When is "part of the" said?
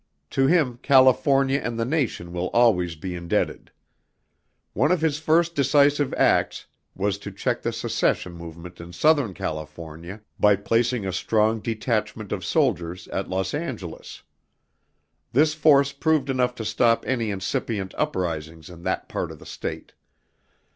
19.07-19.45